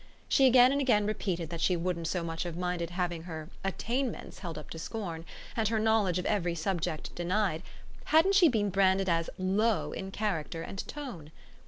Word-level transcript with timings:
She 0.27 0.47
again 0.47 0.71
and 0.71 0.81
again 0.81 1.05
repeated 1.05 1.51
that 1.51 1.61
she 1.61 1.77
wouldn't 1.77 2.07
so 2.07 2.23
much 2.23 2.41
have 2.41 2.57
minded 2.57 2.89
having 2.89 3.21
her 3.25 3.49
"attainments" 3.63 4.39
held 4.39 4.57
up 4.57 4.71
to 4.71 4.79
scorn 4.79 5.25
and 5.55 5.67
her 5.67 5.77
knowledge 5.79 6.17
of 6.17 6.25
every 6.25 6.55
subject 6.55 7.13
denied, 7.13 7.61
hadn't 8.05 8.33
she 8.33 8.47
been 8.47 8.71
branded 8.71 9.07
as 9.09 9.29
"low" 9.37 9.91
in 9.91 10.09
character 10.09 10.63
and 10.63 10.87
tone. 10.87 11.31